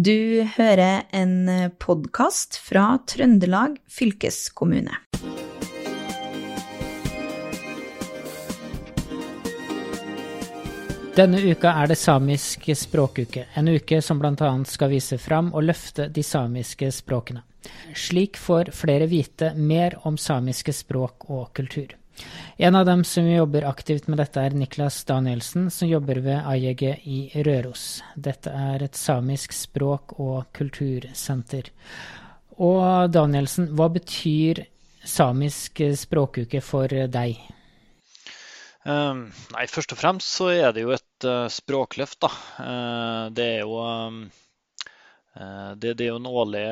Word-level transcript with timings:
Du 0.00 0.46
hører 0.56 1.02
en 1.12 1.50
podkast 1.76 2.56
fra 2.64 2.94
Trøndelag 3.10 3.74
fylkeskommune. 3.90 4.94
Denne 11.18 11.42
uka 11.44 11.74
er 11.82 11.92
det 11.92 11.98
samisk 12.00 12.70
språkuke, 12.80 13.44
en 13.52 13.68
uke 13.68 14.00
som 14.00 14.22
bl.a. 14.22 14.50
skal 14.64 14.94
vise 14.94 15.20
fram 15.20 15.52
og 15.52 15.68
løfte 15.68 16.08
de 16.08 16.24
samiske 16.24 16.88
språkene. 17.02 17.44
Slik 17.92 18.40
får 18.40 18.72
flere 18.72 19.10
vite 19.10 19.52
mer 19.58 19.98
om 20.08 20.16
samiske 20.16 20.72
språk 20.80 21.28
og 21.28 21.50
kultur. 21.52 21.99
En 22.60 22.76
av 22.76 22.86
dem 22.86 23.04
som 23.04 23.28
jobber 23.28 23.64
aktivt 23.68 24.08
med 24.08 24.18
dette, 24.20 24.42
er 24.42 24.56
Niklas 24.56 25.04
Danielsen, 25.08 25.70
som 25.72 25.88
jobber 25.88 26.20
ved 26.24 26.42
AJG 26.44 26.82
i 27.08 27.20
Røros. 27.46 28.02
Dette 28.16 28.52
er 28.52 28.84
et 28.84 28.98
samisk 28.98 29.54
språk- 29.56 30.16
og 30.20 30.50
kultursenter. 30.56 31.70
Og 32.60 33.08
Danielsen, 33.12 33.70
hva 33.76 33.88
betyr 33.92 34.66
samisk 35.08 35.80
språkuke 35.96 36.60
for 36.60 36.92
deg? 37.08 37.40
Um, 38.84 39.26
nei, 39.52 39.66
Først 39.68 39.92
og 39.92 40.00
fremst 40.00 40.28
så 40.38 40.50
er 40.54 40.72
det 40.76 40.84
jo 40.86 40.92
et 40.96 41.28
uh, 41.28 41.48
språkløft. 41.52 42.20
da. 42.24 42.30
Uh, 42.60 43.24
det 43.36 43.48
er 43.56 43.58
jo 43.64 43.76
um, 43.80 44.22
det, 45.34 45.92
det, 45.94 46.04
er 46.04 46.08
jo 46.10 46.18
årlig, 46.26 46.62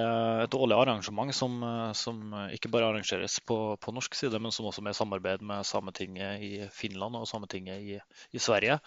et 0.43 0.55
årlig 0.59 0.75
arrangement 0.75 1.35
som, 1.35 1.61
eh, 1.63 1.93
som, 1.95 2.35
ikke 2.55 2.71
bare 2.73 2.89
arrangeres 2.91 3.39
på, 3.47 3.77
på, 3.79 3.95
norsk 3.95 4.19
side, 4.19 4.41
men 4.43 4.55
som 4.55 4.67
også 4.67 4.83
er 4.83 4.97
samarbeid 4.99 5.45
med 5.47 5.67
Sametinget 5.67 6.43
i 6.43 6.53
Finland 6.75 7.17
og 7.17 7.29
Sametinget 7.31 7.81
i, 7.81 7.99
i 8.35 8.43
Sverige. 8.43 8.81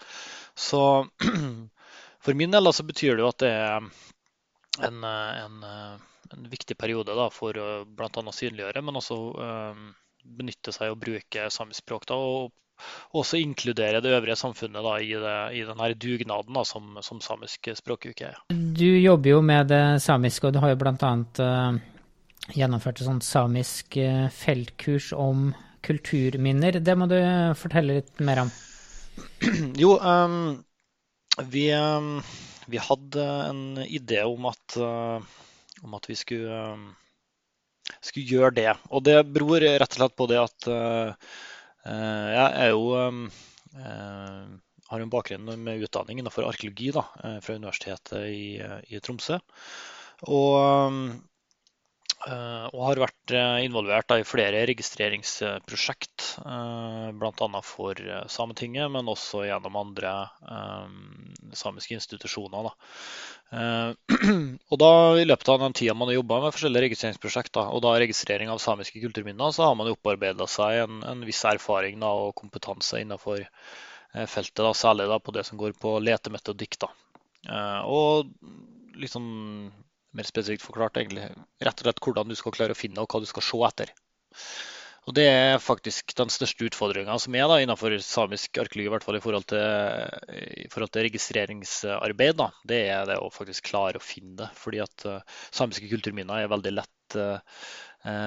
Så 0.54 0.82
for 2.24 2.36
min 2.36 2.52
del 2.52 2.72
så 2.72 2.84
betyr 2.84 3.16
det 3.16 3.24
jo 3.24 3.32
at 3.32 3.40
det 3.40 3.52
er 3.56 3.88
en, 4.88 5.04
en, 5.04 5.64
en 5.64 6.46
viktig 6.52 6.76
periode 6.76 7.16
da, 7.16 7.30
for 7.32 7.56
bl.a. 7.56 8.12
å 8.12 8.36
synliggjøre, 8.36 8.84
men 8.84 9.00
også 9.00 9.18
benytte 10.22 10.72
seg 10.74 10.92
og 10.92 11.00
bruke 11.02 11.48
samisk 11.50 11.82
språk. 11.82 12.06
Da, 12.08 12.16
og 12.16 12.52
også 13.12 13.40
inkludere 13.40 14.00
det 14.00 14.12
øvrige 14.16 14.36
samfunnet 14.40 14.84
da, 14.84 14.94
i, 15.00 15.12
det, 15.20 15.36
i 15.58 15.64
denne 15.68 15.88
dugnaden 16.00 16.56
da, 16.56 16.64
som, 16.64 16.96
som, 17.04 17.20
samisk 17.20 17.68
språkuke 17.76 18.30
er. 18.30 18.38
Du 18.52 18.86
jobber 18.86 19.34
jo 19.34 19.40
med 19.44 19.68
det 19.72 19.84
samiske, 20.04 20.48
og 20.48 20.56
du 20.56 20.62
har 20.62 20.72
jo 20.72 20.80
bl.a. 20.80 20.94
Uh, 20.96 21.44
eh, 21.44 22.56
gjennomført 22.56 23.00
et 23.00 23.08
sånt 23.08 23.26
samisk 23.26 23.98
uh, 24.00 24.26
feltkurs 24.32 25.12
om 25.16 25.50
kulturminner. 25.84 26.80
Det 26.80 26.96
må 26.96 27.08
du 27.10 27.18
fortelle 27.58 28.00
litt 28.00 28.24
mer 28.24 28.46
om. 28.46 28.52
Jo, 29.82 29.98
um, 30.00 30.62
vi, 31.52 31.66
um, 31.74 32.16
vi, 32.70 32.80
hadde 32.80 33.24
en 33.50 33.62
idé 33.84 34.22
om 34.24 34.46
at, 34.48 34.76
uh, 34.80 35.20
om 35.82 35.96
at 35.98 36.08
vi 36.08 36.16
skulle, 36.16 36.60
skulle, 37.98 38.24
gjøre 38.24 38.54
det. 38.56 38.70
Og 38.88 39.04
det 39.04 39.18
beror 39.34 39.66
rett 39.66 39.90
og 39.90 39.98
slett 39.98 40.16
på 40.16 40.30
det 40.30 40.40
at 40.40 40.70
Eh, 40.70 41.12
jeg 41.82 42.48
er 42.62 42.68
jo 42.70 42.82
eh, 42.98 44.52
har 44.92 45.00
en 45.02 45.12
bakgrunn 45.12 45.48
med 45.64 45.82
utdanning 45.86 46.20
innenfor 46.20 46.46
arkeologi 46.46 46.90
da, 46.94 47.06
eh, 47.24 47.38
fra 47.44 47.56
Universitetet 47.58 48.26
i, 48.28 48.60
i 48.92 49.00
Tromsø. 49.02 49.38
Og, 50.28 51.08
og, 52.22 52.80
har 52.86 53.00
vært 53.02 53.34
involvert 53.64 54.08
da, 54.10 54.18
i 54.20 54.26
flere 54.26 54.62
registreringsprosjekt, 54.70 56.26
bl.a. 57.18 57.62
for 57.66 58.02
Sametinget, 58.30 58.90
men 58.94 59.10
også 59.10 59.42
gjennom 59.48 59.78
andre 59.80 60.12
samiske 61.58 61.96
institusjoner. 61.98 62.70
Og 64.72 64.78
da 64.80 64.90
I 65.20 65.26
løpet 65.26 65.50
av 65.52 65.60
den 65.60 65.74
tida 65.76 65.94
man 65.98 66.08
har 66.08 66.16
jobba 66.16 66.38
med 66.40 66.54
forskjellige 66.54 66.86
registreringsprosjekter, 66.86 67.68
og 67.74 67.82
da 67.84 67.92
registrering 68.00 68.52
av 68.52 68.62
samiske 68.64 69.02
kulturminner, 69.02 69.52
så 69.52 69.66
har 69.68 69.76
man 69.76 69.90
opparbeida 69.92 70.46
seg 70.48 70.84
en, 70.86 71.02
en, 71.04 71.24
viss 71.28 71.42
erfaring 71.48 72.00
da, 72.00 72.12
og 72.24 72.36
kompetanse 72.38 73.02
innenfor 73.02 73.42
eh, 73.42 74.24
feltet. 74.24 74.62
Da, 74.62 74.72
særlig 74.76 75.08
da, 75.10 75.20
på 75.20 75.34
det 75.36 75.44
som 75.48 75.60
går 75.60 75.76
på 75.82 75.98
letemetodikk. 76.00 76.80
Eh, 77.44 77.80
og 77.84 78.32
litt 78.96 79.12
sånn 79.12 79.72
mer 80.16 80.28
spesifikt 80.28 80.64
forklart 80.66 81.00
egentlig 81.00 81.30
rett 81.62 81.80
og 81.80 81.86
slett 81.86 82.04
hvordan 82.04 82.30
du 82.30 82.36
skal 82.38 82.54
klare 82.54 82.76
å 82.76 82.78
finne 82.78 83.02
og 83.02 83.10
hva 83.10 83.22
du 83.22 83.28
skal 83.30 83.44
se 83.46 83.60
etter. 83.68 83.92
Og 85.10 85.14
Det 85.18 85.24
er 85.26 85.56
faktisk 85.58 86.12
den 86.14 86.30
største 86.30 86.68
utfordringa 86.68 87.16
som 87.18 87.34
er 87.34 87.48
da, 87.50 87.56
innenfor 87.58 87.96
samisk 88.06 88.60
arkeologi, 88.62 88.86
i 88.86 88.92
hvert 88.92 89.06
fall 89.06 89.18
i 89.18 89.22
forhold 89.24 89.48
til, 89.50 89.64
i 90.62 90.68
forhold 90.70 90.92
til 90.94 91.06
registreringsarbeid. 91.08 92.36
Da. 92.38 92.46
Det 92.70 92.78
er 92.92 93.08
det 93.10 93.16
å 93.18 93.32
faktisk 93.34 93.72
klare 93.72 93.98
å 93.98 94.04
finne 94.04 94.36
det. 94.44 94.50
Fordi 94.62 94.82
at 94.84 95.06
uh, 95.10 95.40
samiske 95.50 95.90
kulturminner 95.90 96.44
er 96.44 96.52
veldig 96.52 96.74
lett 96.76 97.18
uh, 97.18 97.66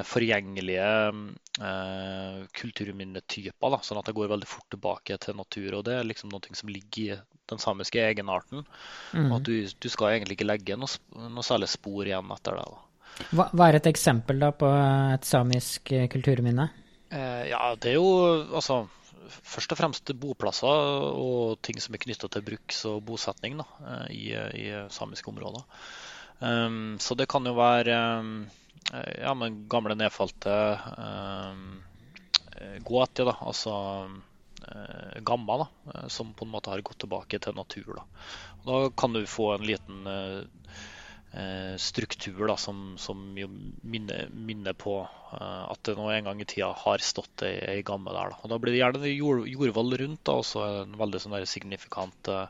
forgjengelige 0.10 0.90
uh, 1.64 2.44
kulturminnetyper. 2.60 3.80
Sånn 3.88 4.02
at 4.02 4.12
det 4.12 4.18
går 4.20 4.34
veldig 4.36 4.52
fort 4.52 4.68
tilbake 4.76 5.16
til 5.24 5.40
natur. 5.40 5.80
og 5.80 5.88
Det 5.88 5.96
er 5.96 6.12
liksom 6.12 6.36
noe 6.36 6.60
som 6.60 6.76
ligger 6.76 7.16
i 7.16 7.22
den 7.52 7.62
samiske 7.62 8.02
egenarten. 8.02 8.66
Mm. 9.14 9.32
at 9.36 9.46
du, 9.46 9.54
du, 9.68 9.90
skal 9.92 10.16
egentlig 10.16 10.40
ikke 10.40 10.50
legge 10.50 10.78
noe, 10.80 10.90
noe 11.30 11.46
særlig 11.46 11.70
spor 11.72 12.08
igjen 12.08 12.34
etter 12.36 12.60
det. 12.60 12.66
Hva, 13.32 13.48
hva, 13.54 13.70
er 13.70 13.80
et 13.80 13.88
eksempel 13.90 14.42
da 14.44 14.52
på 14.56 14.68
et 15.16 15.28
samisk 15.28 15.94
eh, 15.96 16.10
kulturminne? 16.12 16.68
Eh, 17.10 17.46
ja, 17.52 17.62
det 17.80 17.94
er 17.94 18.00
jo 18.00 18.10
altså 18.58 18.84
først 19.26 19.72
og 19.74 19.80
fremst 19.80 20.12
boplasser 20.20 21.16
og 21.16 21.62
ting 21.66 21.80
som 21.82 21.96
er 21.96 22.04
knytta 22.04 22.30
til 22.32 22.44
bruks- 22.46 22.84
og 22.90 23.00
bosetning 23.08 23.58
da, 23.62 23.68
eh, 23.94 24.06
i, 24.16 24.28
i, 24.66 24.68
samiske 24.92 25.32
områder. 25.32 25.64
Um, 26.36 26.98
så 27.00 27.16
det 27.16 27.30
kan 27.32 27.46
jo 27.48 27.54
være 27.56 27.96
um, 28.20 28.32
ja, 28.92 29.32
men 29.40 29.62
gamle 29.72 29.96
nedfalte 29.96 30.52
um, 31.00 31.78
gåti, 32.84 33.24
da, 33.24 33.38
altså 33.40 33.76
gamma, 35.26 35.58
da, 35.64 36.08
som 36.10 36.34
på 36.34 36.46
en 36.46 36.52
måte 36.52 36.72
har 36.74 36.84
gått 36.86 37.04
tilbake 37.04 37.40
til 37.42 37.56
natur. 37.58 38.00
Da, 38.00 38.06
da 38.66 38.80
kan 38.98 39.14
du 39.14 39.22
få 39.30 39.54
en 39.56 39.68
liten 39.68 40.08
Eh, 41.36 41.76
struktur 41.78 42.48
da, 42.48 42.56
som, 42.58 42.94
som 42.98 43.34
minner, 43.82 44.30
minner, 44.32 44.74
på 44.74 45.02
at 45.36 45.82
det 45.84 45.98
nå 45.98 46.06
en 46.08 46.30
gang 46.30 46.40
i 46.40 46.46
tida 46.48 46.70
har 46.80 47.02
stått 47.04 47.44
ei, 47.44 47.58
ei 47.74 47.82
gamme 47.84 48.14
der. 48.16 48.32
Da. 48.32 48.38
Og 48.40 48.54
da 48.54 48.60
blir 48.62 48.72
det 48.72 48.80
gjerne 48.80 49.10
jord, 49.12 49.42
jordvoll 49.52 49.98
rundt, 50.00 50.22
da, 50.24 50.38
og 50.40 50.46
så 50.48 50.64
en 50.86 50.94
veldig 50.96 51.20
sånn 51.20 51.36
signifikant 51.50 52.30
uh, 52.32 52.48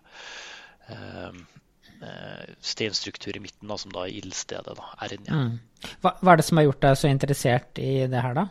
steinstruktur 2.61 3.33
i 3.33 3.41
midten, 3.41 3.71
da, 3.71 3.79
som 3.81 3.95
da 3.95 4.03
er 4.05 4.19
ildstedet. 4.19 4.77
Da, 4.77 4.91
Ernja. 5.07 5.33
Mm. 5.33 5.89
Hva, 6.03 6.13
hva, 6.19 6.35
er 6.35 6.43
det 6.43 6.45
som 6.45 6.61
har 6.61 6.67
gjort 6.67 6.85
deg 6.85 7.01
så 7.01 7.09
interessert 7.09 7.81
i 7.81 7.91
det 8.11 8.21
her, 8.21 8.37
da? 8.37 8.45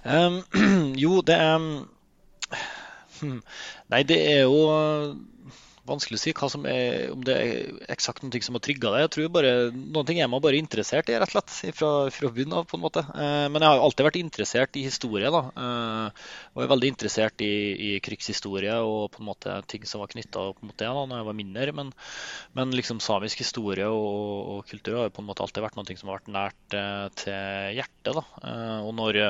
Um, 0.00 0.40
jo, 1.04 1.20
det 1.28 1.36
er 1.36 1.58
um, 1.60 1.70
Nei, 3.92 4.02
det 4.08 4.20
er 4.34 4.44
jo 4.44 4.60
vanskelig 5.86 6.18
å 6.18 6.20
si 6.20 6.32
hva 6.36 6.48
som 6.50 6.66
er, 6.68 7.08
om 7.14 7.22
det 7.24 7.34
er 7.36 7.90
eksakt 7.92 8.24
noe 8.24 8.42
som 8.44 8.56
har 8.58 8.62
trigga 8.64 8.92
det. 8.92 9.02
Jeg 9.04 9.12
tror 9.14 9.32
bare, 9.36 9.52
Noen 9.76 10.08
ting 10.08 10.20
er 10.22 10.30
man 10.30 10.42
bare 10.44 10.58
interessert 10.60 11.10
i, 11.10 11.16
rett 11.18 11.30
og 11.30 11.34
slett, 11.36 11.76
fra, 11.76 11.90
fra 12.12 12.30
bunnen 12.34 12.56
av. 12.58 12.66
på 12.70 12.78
en 12.78 12.84
måte. 12.84 13.02
Eh, 13.06 13.46
men 13.52 13.62
jeg 13.62 13.70
har 13.70 13.82
alltid 13.82 14.08
vært 14.08 14.20
interessert 14.20 14.78
i 14.78 14.84
historie. 14.86 15.30
da, 15.32 15.42
eh, 15.62 16.28
Og 16.54 16.64
er 16.64 16.72
veldig 16.74 16.92
interessert 16.94 17.44
i, 17.46 17.52
i, 17.88 17.90
krigshistorie 18.04 18.78
og 18.82 19.10
på 19.14 19.22
en 19.22 19.30
måte 19.30 19.56
ting 19.70 19.86
som 19.88 20.02
var 20.02 20.12
knytta 20.12 20.48
mot 20.60 20.76
det 20.76 20.86
da 20.86 21.04
når 21.06 21.20
jeg 21.20 21.28
var 21.30 21.40
mindre. 21.42 21.76
Men, 21.80 21.92
men 22.58 22.76
liksom 22.76 23.02
samisk 23.04 23.44
historie 23.44 23.86
og, 23.86 24.56
og, 24.56 24.64
kultur 24.70 25.02
har 25.02 25.14
på 25.14 25.22
en 25.22 25.30
måte 25.30 25.44
alltid 25.44 25.64
vært 25.64 25.78
noe 25.78 25.98
som 25.98 26.10
har 26.10 26.20
vært 26.20 26.34
nært 26.34 26.78
eh, 26.78 27.04
til 27.22 27.78
hjertet. 27.80 28.16
da, 28.16 28.24
eh, 28.42 28.80
og 28.86 28.96
når 28.98 29.22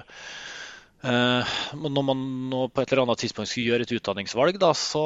Eh, 1.05 1.57
når 1.77 2.05
man 2.09 2.23
nå 2.51 2.63
på 2.73 2.81
et 2.81 2.91
eller 2.91 3.05
annet 3.05 3.21
tidspunkt 3.21 3.51
skulle 3.51 3.69
gjøre 3.69 3.85
et 3.85 3.93
utdanningsvalg, 3.99 4.57
da, 4.59 4.71
så 4.75 5.03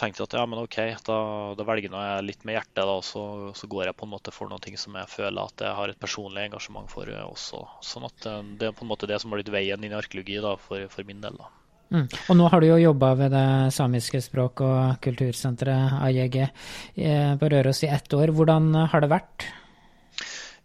tenkte 0.00 0.22
jeg 0.22 0.30
at 0.30 0.36
ja, 0.38 0.44
men 0.48 0.62
OK, 0.62 0.78
da, 1.06 1.18
da 1.58 1.66
velger 1.68 1.92
jeg 1.92 2.24
litt 2.24 2.46
med 2.48 2.56
hjertet. 2.56 2.80
Da, 2.80 2.96
så, 3.04 3.26
så, 3.58 3.68
går 3.70 3.90
jeg 3.90 3.98
på 3.98 4.08
en 4.08 4.14
måte 4.14 4.34
for 4.34 4.50
noe 4.50 4.80
som 4.80 4.96
jeg 4.96 5.12
føler 5.12 5.42
at 5.42 5.66
jeg 5.68 5.76
har 5.80 5.92
et 5.92 6.00
personlig 6.00 6.46
engasjement 6.48 6.88
for 6.90 7.10
eh, 7.12 7.26
også. 7.26 7.62
Sånn 7.84 8.08
at 8.08 8.26
eh, 8.30 8.40
Det 8.56 8.70
er 8.70 8.74
på 8.78 8.86
en 8.86 8.92
måte 8.94 9.10
det 9.10 9.20
som 9.22 9.32
har 9.32 9.42
blitt 9.42 9.52
veien 9.54 9.84
inn 9.84 9.94
i 9.94 10.00
arkeologi 10.00 10.40
da, 10.42 10.56
for, 10.56 10.88
for 10.92 11.06
min 11.08 11.20
del. 11.22 11.36
da. 11.36 11.52
Mm. 11.94 12.08
Og 12.32 12.34
nå 12.40 12.48
har 12.50 12.62
du 12.62 12.66
jo 12.66 12.80
jobba 12.82 13.12
ved 13.20 13.36
det 13.36 13.46
samiske 13.76 14.18
språk- 14.24 14.64
og 14.66 14.96
kultursenteret 15.04 16.00
AJG 16.02 16.40
på 17.38 17.50
Røros 17.52 17.84
i 17.86 17.92
ett 17.94 18.16
år. 18.16 18.34
Hvordan 18.34 18.72
har 18.90 19.04
det 19.04 19.12
vært? 19.12 19.46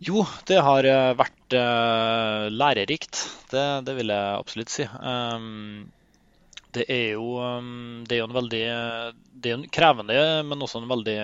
Jo, 0.01 0.23
det 0.49 0.57
har 0.65 0.85
eh, 0.89 1.11
vært 1.13 1.53
uh, 1.53 2.47
lærerikt. 2.49 3.19
Det, 3.51 3.65
det, 3.85 3.93
vil 3.99 4.09
jeg 4.09 4.39
absolutt 4.39 4.73
si. 4.73 4.87
Um, 4.97 5.91
det 6.75 6.85
er 6.89 7.07
jo, 7.15 7.35
um, 7.41 8.03
det 8.07 8.17
er 8.17 8.25
en 8.25 8.37
veldig 8.37 8.65
det 9.41 9.51
er 9.51 9.57
en 9.57 9.67
krevende, 9.73 10.15
men 10.45 10.61
også 10.61 10.81
en 10.81 10.89
veldig, 10.89 11.17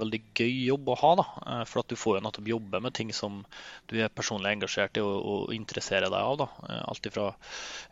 veldig 0.00 0.20
gøy 0.36 0.52
jobb 0.68 0.90
å 0.92 0.96
ha. 1.00 1.12
da, 1.20 1.26
eh, 1.46 1.62
For 1.68 1.82
at 1.82 1.92
du 1.92 1.96
får 1.98 2.18
jo 2.18 2.24
nettopp 2.26 2.50
jobbe 2.50 2.80
med 2.84 2.94
ting 2.96 3.12
som 3.16 3.42
du 3.90 3.96
er 4.02 4.12
personlig 4.12 4.52
engasjert 4.52 4.98
i 4.98 5.04
og, 5.04 5.14
og 5.16 5.54
interesserer 5.56 6.10
deg 6.12 6.18
av. 6.18 6.36
da, 6.42 6.48
eh, 6.68 6.82
Alt 6.90 7.08
fra 7.14 7.28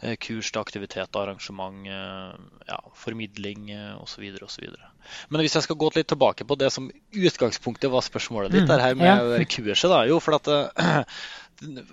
eh, 0.02 0.16
kurs 0.20 0.50
til 0.50 0.60
aktivitet, 0.60 1.16
arrangement, 1.20 1.84
ja, 1.84 2.78
formidling 2.98 3.70
osv. 4.00 4.24
osv. 4.44 4.66
Men 5.28 5.44
hvis 5.44 5.56
jeg 5.56 5.66
skal 5.66 5.78
gå 5.80 5.90
litt 5.94 6.08
tilbake 6.12 6.46
på 6.48 6.56
det 6.58 6.70
som 6.72 6.90
utgangspunktet 7.12 7.92
var 7.92 8.04
spørsmålet 8.04 8.54
ditt, 8.54 8.68
mm, 8.68 8.80
her 8.80 8.98
med 8.98 9.08
ja. 9.38 9.48
kurset, 9.48 9.88
da, 9.90 10.04
jo, 10.08 10.20
for 10.24 10.38
at 10.38 10.50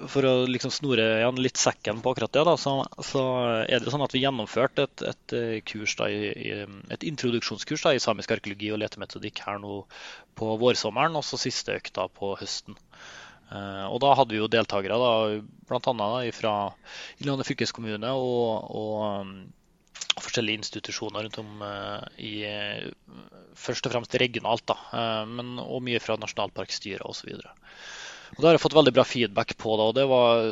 for 0.09 0.25
å 0.25 0.33
liksom 0.49 0.71
snore 0.73 1.03
igjen 1.19 1.39
litt 1.41 1.59
sekken 1.59 2.01
på 2.01 2.13
akkurat 2.13 2.33
det, 2.33 2.43
da, 2.47 2.55
så, 2.59 2.73
så, 3.05 3.21
er 3.61 3.83
det 3.83 3.93
sånn 3.93 4.03
at 4.05 4.13
vi 4.15 4.23
gjennomførte 4.23 4.87
et, 4.87 5.03
et 5.11 5.35
eh, 5.37 5.55
kurs 5.67 5.95
da, 5.99 6.09
et 6.09 7.05
introduksjonskurs 7.07 7.85
da, 7.85 7.93
i 7.95 8.01
samisk 8.01 8.33
arkeologi 8.35 8.71
og 8.73 8.81
letemetodikk 8.81 9.43
her 9.45 9.61
nå 9.61 9.83
på 10.39 10.51
vårsommeren, 10.61 11.17
og 11.19 11.25
så 11.27 11.39
siste 11.41 11.77
økta 11.77 12.07
på 12.15 12.33
høsten. 12.39 12.77
Eh, 13.51 13.85
og 13.87 14.01
da 14.03 14.15
hadde 14.17 14.35
vi 14.35 14.41
jo 14.41 14.49
deltakere 14.51 14.99
bl.a. 15.69 16.11
fra 16.35 16.55
Innlandet 17.21 17.51
fylkeskommune 17.51 18.13
og, 18.17 18.71
og, 18.81 19.25
og 20.17 20.25
forskjellige 20.25 20.63
institusjoner 20.63 21.27
rundt 21.27 21.39
om 21.39 21.61
uh, 21.63 22.01
i 22.19 22.41
Først 23.61 23.85
og 23.85 23.93
fremst 23.93 24.15
regionalt, 24.17 24.63
da, 24.65 25.25
men 25.27 25.57
og 25.59 25.83
mye 25.85 25.99
fra 26.01 26.15
nasjonalparkstyret 26.17 27.03
osv. 27.05 27.35
Og 27.35 28.00
Det 28.37 28.45
har 28.47 28.55
jeg 28.55 28.63
fått 28.63 28.77
veldig 28.77 28.93
bra 28.95 29.05
feedback 29.07 29.57
på. 29.59 29.75
Da, 29.79 29.87
og 29.89 29.97
det 29.97 30.05
var, 30.09 30.45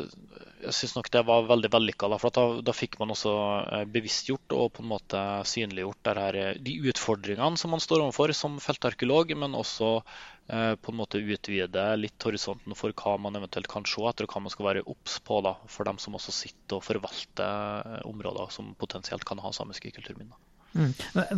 jeg 0.64 0.76
synes 0.76 0.96
nok 0.96 1.08
det 1.12 1.22
var 1.28 1.46
veldig 1.48 1.70
vellykka. 1.72 2.10
For 2.20 2.34
da, 2.36 2.44
da, 2.64 2.74
fikk 2.76 2.98
man 3.00 3.14
også 3.14 3.32
eh, 3.62 3.86
bevisstgjort 3.90 4.56
og 4.56 4.74
på 4.76 4.84
en 4.84 4.90
måte 4.90 5.22
synliggjort 5.48 6.10
her, 6.12 6.40
eh, 6.40 6.58
de 6.60 6.76
utfordringene 6.90 7.60
som 7.60 7.72
man 7.74 7.82
står 7.82 8.04
overfor 8.04 8.34
som 8.36 8.60
feltarkeolog, 8.62 9.32
men 9.40 9.56
også 9.58 9.94
eh, 9.96 10.74
på 10.76 10.92
en 10.92 11.00
måte 11.00 11.22
utvide 11.22 11.86
litt 12.00 12.28
horisonten 12.28 12.76
for 12.78 12.94
hva 12.96 13.16
man 13.22 13.40
eventuelt 13.40 13.70
kan 13.72 13.88
se 13.88 14.04
etter, 14.10 14.28
og 14.28 14.36
hva 14.36 14.44
man 14.44 14.54
skal 14.54 14.68
være 14.68 14.84
obs 14.84 15.18
på 15.24 15.40
da, 15.46 15.56
for 15.72 15.88
dem 15.88 16.00
som 16.02 16.20
også 16.20 16.36
sitter 16.36 16.78
og 16.78 16.86
forvalter 16.86 18.04
områder 18.08 18.52
som 18.54 18.74
potensielt 18.78 19.26
kan 19.28 19.40
ha 19.42 19.54
samiske 19.56 19.92
kulturminner. 19.96 20.36
Mm. 20.76 20.92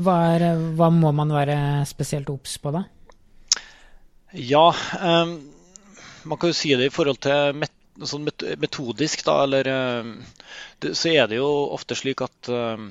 Hva, 0.04 0.18
er, 0.34 0.48
hva, 0.76 0.90
må 0.92 1.14
man 1.16 1.30
være 1.32 1.56
spesielt 1.88 2.28
obs 2.28 2.58
på, 2.60 2.74
da? 2.74 2.84
Ja, 4.32 4.70
um, 5.00 5.36
man 6.24 6.38
kan 6.38 6.52
jo 6.52 6.56
si 6.56 6.74
det 6.78 6.90
i 6.90 6.94
forhold 6.94 7.20
til 7.24 7.56
met 7.58 7.72
sånn 8.08 8.24
metodisk, 8.24 9.24
da, 9.26 9.42
eller 9.44 9.68
eh, 9.68 10.12
det, 10.80 10.94
Så 10.98 11.12
er 11.12 11.28
det 11.28 11.40
jo 11.42 11.50
ofte 11.74 11.96
slik 11.98 12.22
at, 12.24 12.48
eh, 12.48 12.86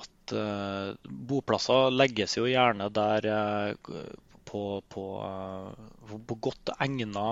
at 0.00 0.34
uh, 0.36 0.96
boplasser 1.04 1.92
legges 1.92 2.38
jo 2.38 2.48
gjerne 2.48 2.88
der 2.94 3.28
uh, 3.28 4.00
på, 4.50 4.82
på, 4.88 5.04
på, 6.26 6.36
godt 6.42 6.72
egna 6.80 7.24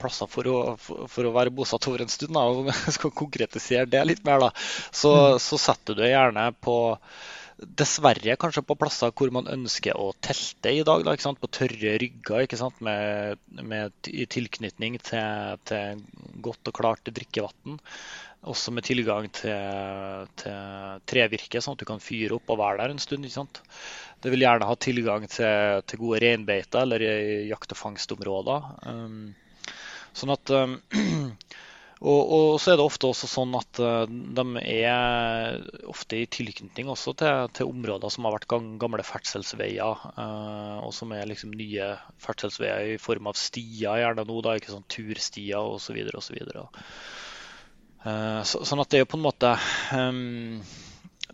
plasser 0.00 0.28
for 0.28 0.48
å, 0.50 0.56
for, 0.80 1.06
for 1.08 1.28
å, 1.28 1.32
være 1.32 1.52
bosatt 1.54 1.86
over 1.88 2.04
en 2.04 2.12
stund. 2.12 2.34
Da. 2.36 2.42
Om 2.50 2.68
jeg 2.72 2.96
skal 2.98 3.14
konkretisere 3.16 3.88
det 3.88 4.02
litt 4.08 4.24
mer, 4.28 4.42
da, 4.42 4.50
så, 4.90 5.12
mm. 5.14 5.38
så 5.46 5.60
setter 5.68 5.96
du 5.96 6.04
gjerne 6.04 6.50
på 6.60 6.76
Dessverre 7.60 8.36
kanskje 8.40 8.62
på 8.64 8.76
plasser 8.80 9.12
hvor 9.16 9.32
man 9.34 9.48
ønsker 9.52 9.96
å 9.98 10.10
telte 10.24 10.72
i 10.72 10.84
dag. 10.86 11.04
Da, 11.04 11.32
på 11.36 11.50
tørre 11.52 11.96
rygger 12.00 12.46
med, 12.86 13.38
med, 13.60 14.10
tilknytning 14.32 14.96
til, 15.04 15.60
til, 15.68 16.00
godt 16.40 16.72
og 16.72 16.76
klart 16.80 17.12
drikkevann. 17.12 17.76
Også 18.48 18.72
med 18.72 18.86
tilgang 18.88 19.28
til, 19.36 20.24
til, 20.40 21.00
trevirke, 21.12 21.60
sånn 21.60 21.76
at 21.76 21.82
du 21.82 21.88
kan 21.90 22.00
fyre 22.00 22.38
opp 22.38 22.48
og 22.54 22.62
være 22.62 22.80
der 22.80 22.94
en 22.94 23.02
stund. 23.02 23.28
Det 23.28 24.32
vil 24.32 24.46
gjerne 24.46 24.68
ha 24.68 24.76
tilgang 24.80 25.28
til, 25.28 25.84
til 25.84 26.00
gode 26.00 26.22
reinbeiter 26.24 26.86
eller 26.86 27.04
jakt- 27.50 27.76
og 27.76 27.82
fangstområder. 27.82 28.70
Um, 28.88 29.34
sånn 30.16 30.32
at 30.32 30.54
um, 30.56 30.78
Og, 32.00 32.20
og, 32.32 32.54
så 32.56 32.72
er 32.72 32.78
det 32.80 32.84
ofte 32.88 33.10
også 33.10 33.28
sånn 33.28 33.52
at 33.58 33.78
uh, 33.84 34.06
de 34.08 34.44
er 34.72 35.58
ofte 35.90 36.16
i 36.16 36.28
tilknytning 36.32 36.88
også 36.88 37.12
til, 37.20 37.50
til 37.58 37.68
områder 37.68 38.12
som 38.12 38.24
har 38.24 38.38
vært 38.38 38.48
gamle 38.80 39.04
ferdselsveier, 39.04 40.06
uh, 40.16 40.78
og 40.80 40.94
som 40.96 41.12
er 41.12 41.28
liksom 41.28 41.52
nye 41.52 41.90
ferdselsveier 42.24 42.94
i 42.94 43.00
form 43.02 43.28
av 43.28 43.36
stier, 43.36 44.00
gjerne 44.00 44.24
nå, 44.24 44.38
da, 44.46 44.56
ikke 44.56 44.72
sånn 44.72 44.88
turstier 44.88 45.60
osv. 45.60 45.98
videre 45.98 46.64
og 46.64 46.80
så, 48.00 48.62
sånn 48.64 48.80
at 48.80 48.88
det 48.88 48.96
er 48.96 49.02
jo 49.02 49.10
på 49.12 49.18
en 49.18 49.26
måte 49.26 49.48
um, 49.92 50.62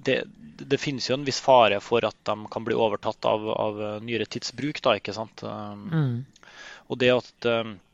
det, 0.03 0.17
det, 0.59 0.81
finnes 0.83 1.07
jo 1.07 1.15
en 1.15 1.27
viss 1.29 1.39
fare 1.39 1.79
for 1.79 2.03
at 2.09 2.19
de 2.27 2.35
kan 2.51 2.67
bli 2.67 2.75
overtatt 2.75 3.29
av, 3.31 3.47
av 3.55 3.79
nyere 4.03 4.27
tidsbruk. 4.27 4.83
da, 4.83 4.97
ikke 4.99 5.15
sant? 5.15 5.47
Um, 5.47 5.87
mm. 5.87 6.49
Og 6.91 6.99
det 6.99 7.13
at 7.15 7.49
um, 7.53 7.77
Eh, 7.77 7.86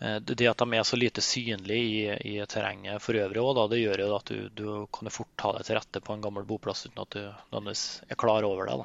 det 0.00 0.46
at 0.48 0.62
de 0.62 0.78
er 0.78 0.86
så 0.88 0.96
lite 0.96 1.20
synlige 1.20 1.80
i, 1.84 2.36
i 2.36 2.46
terrenget 2.48 3.02
for 3.04 3.18
øvrig, 3.20 3.42
også, 3.42 3.56
da, 3.58 3.66
det 3.74 3.82
gjør 3.82 4.00
jo 4.04 4.14
at 4.16 4.30
du, 4.32 4.38
du 4.56 4.68
kan 4.94 5.12
fort 5.12 5.28
ta 5.36 5.52
deg 5.58 5.66
til 5.66 5.76
rette 5.76 6.00
på 6.04 6.16
en 6.16 6.24
gammel 6.24 6.46
boplass 6.48 6.86
uten 6.88 7.02
at 7.02 7.12
du 7.12 7.20
nødvendigvis 7.20 7.84
er 8.08 8.20
klar 8.20 8.46
over 8.48 8.70
det. 8.70 8.78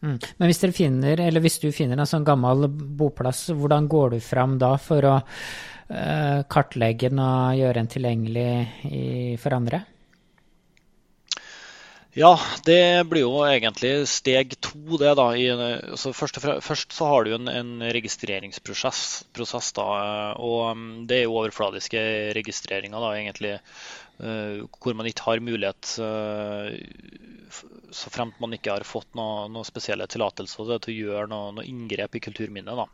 Mm. 0.00 0.16
Men 0.38 0.48
hvis, 0.48 0.62
finner, 0.76 1.24
hvis, 1.44 1.58
du 1.60 1.68
finner 1.76 1.98
en 2.00 2.08
sånn 2.08 2.24
gammel 2.24 2.68
boplass, 2.70 3.48
hvordan 3.52 3.88
går 3.90 4.14
du 4.14 4.20
fram 4.24 4.56
da 4.62 4.72
for 4.80 5.04
å 5.04 5.16
øh, 5.20 6.38
kartlegge 6.48 7.10
den 7.10 7.20
og 7.20 7.58
gjøre 7.58 7.80
den 7.82 7.90
tilgjengelig 7.96 8.50
i, 8.88 9.04
for 9.42 9.58
andre? 9.58 9.82
Ja, 12.18 12.32
det 12.66 13.06
blir 13.06 13.22
jo 13.22 13.36
egentlig 13.46 13.92
steg 14.10 14.56
to. 14.58 14.98
det 14.98 15.12
da. 15.14 15.28
I, 15.38 15.46
så 15.94 16.10
først, 16.16 16.40
først, 16.42 16.92
så 16.96 17.06
har 17.06 17.24
du 17.24 17.36
en, 17.36 17.46
en 17.48 17.84
registreringsprosess. 17.94 19.02
Prosess, 19.36 19.70
da, 19.76 19.86
og 20.34 20.72
um, 20.72 20.86
Det 21.06 21.20
er 21.20 21.28
jo 21.28 21.38
overfladiske 21.38 22.02
registreringer, 22.34 22.98
da, 22.98 23.12
egentlig, 23.14 23.54
uh, 24.24 24.66
hvor 24.82 24.98
man 24.98 25.06
ikke 25.06 25.28
har 25.28 25.44
mulighet 25.44 25.94
uh, 26.02 26.74
så 27.94 28.10
fremt 28.10 28.38
man 28.42 28.54
ikke 28.54 28.74
har 28.74 28.86
fått 28.86 29.14
noen 29.18 29.52
noe 29.54 29.66
spesielle 29.66 30.06
tillatelser 30.10 30.78
til 30.82 30.92
å 30.92 30.98
gjøre 30.98 31.30
noe, 31.30 31.54
noe 31.58 31.66
inngrep 31.66 32.18
i 32.18 32.22
kulturminnet. 32.26 32.74
da. 32.78 32.86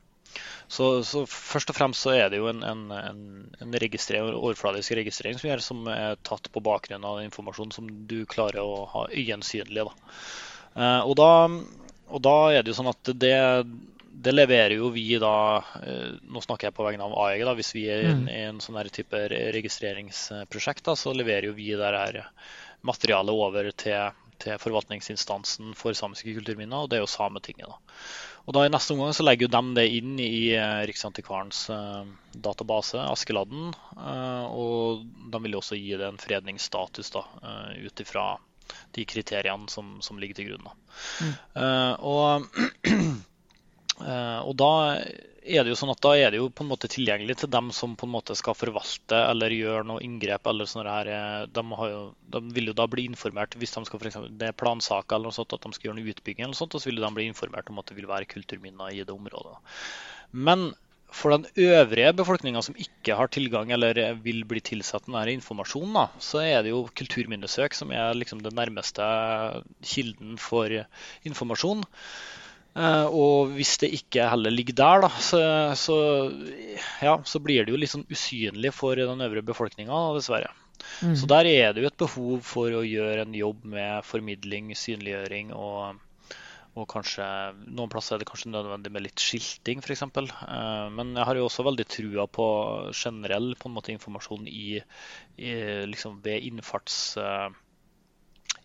Så, 0.69 1.05
så, 1.07 1.23
først 1.31 1.71
og 1.71 1.77
fremst 1.79 2.03
så 2.03 2.13
er 2.17 2.31
det 2.33 2.41
jo 2.41 2.49
en, 2.51 2.63
en, 2.67 2.87
en, 2.91 3.21
en 3.63 3.75
registrering, 3.79 4.35
overfladisk 4.35 4.97
registrering 4.99 5.39
som, 5.39 5.49
gjør, 5.51 5.63
som 5.63 5.91
er 5.93 6.19
tatt 6.27 6.51
på 6.51 6.63
bakgrunn 6.65 7.07
av 7.07 7.23
informasjon 7.23 7.71
som 7.75 7.91
du 8.11 8.25
klarer 8.27 8.65
å 8.65 8.83
ha 8.91 9.05
øyensynlig. 9.15 9.87
Da. 9.87 10.17
Eh, 10.75 11.03
og, 11.07 11.15
da, 11.21 11.31
og, 12.11 12.19
da, 12.27 12.37
er 12.51 12.67
det 12.67 12.75
jo 12.75 12.81
sånn 12.81 12.91
at 12.91 13.13
det, 13.15 13.37
det 14.27 14.35
leverer 14.35 14.77
jo 14.81 14.91
vi 14.95 15.07
da 15.23 15.37
eh, 15.85 16.19
Nå 16.27 16.43
snakker 16.43 16.69
jeg 16.69 16.77
på 16.77 16.87
vegne 16.89 17.07
av 17.07 17.15
AEG. 17.29 17.47
da, 17.47 17.57
Hvis 17.57 17.75
vi 17.77 17.87
er 17.93 18.11
mm. 18.11 18.29
i 18.29 18.43
en 18.51 18.63
sånn 18.65 18.81
her 18.81 18.91
type 18.91 19.23
registreringsprosjekt, 19.31 20.87
da, 20.91 20.99
så 20.99 21.15
leverer 21.15 21.53
jo 21.53 21.57
vi 21.59 21.71
der 21.79 22.01
her 22.03 22.23
materialet 22.87 23.47
over 23.47 23.71
til, 23.71 24.23
til 24.43 24.59
forvaltningsinstansen 24.63 25.79
for 25.79 25.95
samiske 25.95 26.35
kulturminner, 26.35 26.83
og 26.83 26.91
det 26.91 26.99
er 26.99 27.07
jo 27.07 27.15
Sametinget. 27.15 27.71
da. 27.71 27.97
Og 28.47 28.55
da 28.55 28.63
I 28.63 28.71
neste 28.71 28.95
omgang 28.95 29.15
så 29.15 29.25
legger 29.27 29.51
de 29.51 29.61
det 29.75 29.87
inn 29.99 30.19
i 30.23 30.55
eh, 30.55 30.83
Riksantikvarens 30.87 31.65
eh, 31.75 32.03
database, 32.33 33.01
Askeladden. 33.03 33.73
Eh, 33.99 34.45
og 34.47 35.03
de 35.33 35.41
vil 35.43 35.57
jo 35.57 35.63
også 35.63 35.79
gi 35.81 35.97
det 35.99 36.07
en 36.07 36.21
fredningsstatus 36.23 37.11
da, 37.17 37.25
ut 37.83 38.03
ifra 38.05 38.29
de 38.95 39.07
kriteriene 39.07 39.67
som, 39.71 39.97
som, 40.03 40.21
ligger 40.23 40.39
til 40.39 40.53
grunn. 40.53 40.71
Mm. 41.23 41.35
Og, 42.07 42.47
og, 44.47 44.53
da 44.59 44.71
er 45.47 45.65
det 45.65 45.73
jo 45.73 45.79
sånn 45.79 45.93
at 45.93 46.03
da 46.05 46.13
er 46.19 46.33
det 46.35 46.41
jo 46.41 46.49
på 46.51 46.65
en 46.65 46.71
måte 46.71 46.91
tilgjengelig 46.91 47.39
til 47.41 47.51
dem 47.53 47.71
som 47.75 47.95
på 47.99 48.09
en 48.09 48.15
måte 48.17 48.37
skal 48.39 48.57
forvalte 48.59 49.19
eller 49.31 49.55
gjøre 49.55 49.85
noe 49.89 50.03
inngrep. 50.05 50.47
eller 50.51 50.69
sånne 50.71 50.95
her, 50.97 51.11
de, 51.47 51.65
jo, 51.93 52.01
de 52.35 52.43
vil 52.57 52.73
jo 52.73 52.77
da 52.77 52.89
bli 52.91 53.07
informert 53.11 53.55
hvis 53.59 53.77
de 53.77 53.85
skal 53.89 54.03
for 54.03 54.11
eksempel, 54.11 54.33
det 54.41 54.51
er 54.51 54.59
plansaker 54.59 55.17
eller 55.17 55.31
noe 55.31 55.39
sånt, 55.39 55.55
at 55.55 55.63
de 55.63 55.77
skal 55.77 55.91
gjøre 55.91 56.01
noe 56.01 56.15
utbygging, 56.15 56.47
eller 56.47 56.59
sånt, 56.59 56.75
og 56.75 56.83
så 56.83 56.91
vil 56.91 57.03
de 57.03 57.13
bli 57.19 57.29
informert 57.31 57.71
om 57.71 57.79
at 57.81 57.91
det 57.91 57.99
vil 57.99 58.11
være 58.11 58.31
kulturminner 58.31 58.93
i 58.93 59.05
det 59.07 59.15
området. 59.15 59.57
Men 60.33 60.73
for 61.17 61.33
den 61.33 61.47
øvrige 61.71 62.13
befolkninga 62.19 62.61
som 62.63 62.77
ikke 62.81 63.15
har 63.17 63.31
tilgang 63.33 63.71
eller 63.73 63.99
vil 64.25 64.43
bli 64.49 64.61
tilsatt 64.61 65.07
denne 65.07 65.37
informasjonen, 65.37 65.95
da, 65.97 66.07
så 66.21 66.43
er 66.43 66.65
det 66.65 66.75
jo 66.75 66.87
kulturminnesøk 66.99 67.77
som 67.79 67.93
er 67.95 68.17
liksom 68.19 68.43
den 68.45 68.57
nærmeste 68.59 69.07
kilden 69.87 70.35
for 70.43 70.73
informasjon. 71.25 71.87
Eh, 72.77 73.09
og 73.09 73.55
hvis 73.57 73.79
det 73.81 73.89
ikke 73.97 74.29
heller 74.29 74.53
ligger 74.53 74.77
der, 74.77 75.05
da, 75.07 75.11
så, 75.23 75.41
så, 75.81 75.97
ja, 77.01 77.17
så 77.25 77.41
blir 77.41 77.65
det 77.65 77.73
jo 77.73 77.81
litt 77.81 77.93
sånn 77.95 78.09
usynlig 78.13 78.73
for 78.77 79.01
den 79.01 79.25
øvrige 79.25 79.49
befolkninga, 79.49 80.01
dessverre. 80.17 80.53
Mm. 81.01 81.15
Så 81.17 81.29
der 81.31 81.49
er 81.49 81.73
det 81.73 81.85
jo 81.85 81.91
et 81.91 82.03
behov 82.03 82.43
for 82.45 82.75
å 82.77 82.85
gjøre 82.85 83.25
en 83.25 83.37
jobb 83.37 83.65
med 83.73 84.05
formidling, 84.05 84.75
synliggjøring 84.77 85.55
og, 85.57 86.03
og 86.77 86.85
kanskje 86.93 87.25
Noen 87.65 87.91
plasser 87.93 88.17
er 88.17 88.23
det 88.23 88.29
kanskje 88.29 88.53
nødvendig 88.53 88.93
med 88.93 89.07
litt 89.07 89.25
skilting, 89.25 89.81
f.eks. 89.81 90.05
Eh, 90.05 90.87
men 90.93 91.17
jeg 91.17 91.29
har 91.31 91.41
jo 91.41 91.49
også 91.49 91.65
veldig 91.65 91.89
trua 91.89 92.29
på 92.29 92.49
generell 92.93 93.55
på 93.57 93.71
en 93.71 93.79
måte, 93.79 93.97
informasjon 93.97 94.45
i, 94.53 94.83
i, 95.41 95.55
liksom 95.89 96.21
ved 96.25 96.45
innfarts 96.53 97.17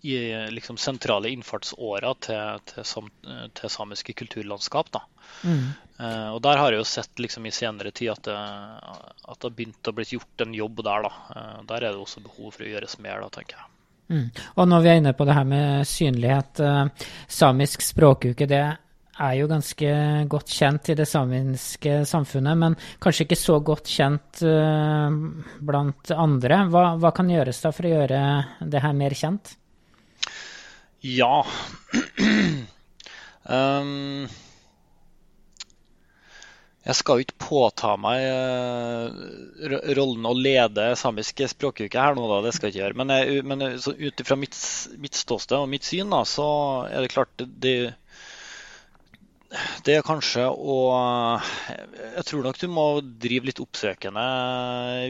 i 0.01 0.17
liksom 0.49 0.77
sentrale 0.81 1.29
innfartsåra 1.29 2.13
til, 2.25 2.61
til, 2.65 2.85
sam, 2.87 3.09
til, 3.53 3.69
samiske 3.69 4.15
kulturlandskap. 4.17 4.97
Mm. 5.45 5.67
Eh, 6.01 6.29
og 6.33 6.41
Der 6.41 6.57
har 6.57 6.73
jeg 6.73 6.81
jo 6.81 6.87
sett 6.89 7.21
liksom, 7.21 7.45
i 7.45 7.53
senere 7.53 7.91
tid 7.93 8.13
at 8.15 8.23
det, 8.25 8.37
at 8.37 9.37
det 9.37 9.49
har 9.49 9.57
begynt 9.57 9.91
å 9.91 9.95
bli 9.95 10.07
gjort 10.15 10.45
en 10.45 10.55
jobb 10.57 10.81
der. 10.85 11.05
Uh, 11.05 11.59
der 11.69 11.85
er 11.85 11.91
det 11.91 12.01
også 12.01 12.23
behov 12.25 12.55
for 12.55 12.65
å 12.65 12.71
gjøres 12.71 12.97
mer, 13.03 13.21
da, 13.21 13.29
tenker 13.29 13.59
jeg. 13.59 13.67
Mm. 14.11 14.29
Og 14.57 14.67
når 14.67 14.81
vi 14.83 14.91
er 14.91 15.01
inne 15.01 15.13
på 15.15 15.27
det 15.27 15.35
her 15.37 15.45
med 15.47 15.87
synlighet, 15.87 16.59
eh, 16.59 17.11
samisk 17.31 17.85
språkuke, 17.85 18.47
det 18.49 18.63
er 19.21 19.37
jo 19.37 19.47
ganske 19.47 19.93
godt 20.31 20.49
kjent 20.49 20.89
i 20.89 20.97
det 20.97 21.05
samiske 21.07 22.01
samfunnet, 22.09 22.57
men 22.57 22.75
kanskje 23.03 23.27
ikke 23.27 23.37
så 23.37 23.59
godt 23.63 23.91
kjent 23.91 24.41
uh, 24.47 25.13
blant 25.61 26.13
andre. 26.15 26.63
Hva, 26.73 26.85
hva, 26.97 27.11
kan 27.15 27.29
gjøres 27.29 27.61
da 27.61 27.71
for 27.75 27.85
å 27.85 27.93
gjøre 27.93 28.21
det 28.65 28.81
her 28.81 28.95
mer 28.97 29.15
kjent? 29.15 29.53
Ja 31.01 31.45
um, 33.43 34.27
Jeg 36.81 36.97
skal 36.97 37.19
jo 37.19 37.25
ikke 37.25 37.37
påta 37.43 37.91
meg 38.01 38.23
uh, 38.25 39.09
rollen 39.93 40.25
å 40.25 40.33
lede 40.33 40.87
samisk 40.97 41.43
språkuke 41.51 41.93
her 41.93 42.17
nå, 42.17 42.23
da. 42.25 42.39
Det 42.41 42.53
skal 42.55 42.67
jeg 42.67 42.73
ikke 42.73 42.81
gjøre. 42.81 42.97
Men, 42.97 43.13
jeg, 43.13 43.43
men 43.45 43.61
ut 43.69 44.23
ifra 44.23 44.37
mitt, 44.39 44.57
mitt, 44.97 45.19
ståsted 45.19 45.59
og 45.59 45.69
mitt 45.69 45.85
syn, 45.85 46.09
da, 46.09 46.23
så 46.25 46.47
er 46.89 47.05
det 47.05 47.11
klart 47.13 47.37
det, 47.37 47.75
det 49.83 49.97
er 49.97 50.05
kanskje 50.05 50.45
å 50.47 50.75
Jeg 51.73 52.23
tror 52.27 52.45
nok 52.45 52.59
du 52.61 52.67
må 52.71 52.85
drive 53.03 53.49
litt 53.49 53.59
oppsøkende 53.59 54.23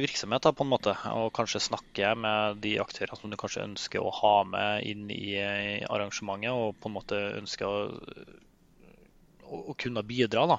virksomhet 0.01 0.47
på 0.57 0.65
en 0.65 0.71
måte. 0.71 0.95
Og 1.13 1.29
kanskje 1.35 1.61
snakke 1.61 2.15
med 2.17 2.61
de 2.63 2.75
aktørene 2.81 3.19
som 3.19 3.29
du 3.29 3.37
kanskje 3.37 3.67
ønsker 3.67 4.01
å 4.01 4.13
ha 4.21 4.35
med 4.49 4.87
inn 4.89 5.11
i 5.13 5.37
arrangementet. 5.37 6.55
Og 6.55 6.73
på 6.81 6.89
en 6.89 6.95
måte 6.95 7.19
ønsker 7.37 7.67
å, 7.69 7.75
å 9.61 9.77
kunne 9.77 10.05
bidra. 10.09 10.47
da. 10.55 10.57